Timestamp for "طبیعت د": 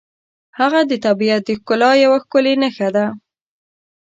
1.05-1.49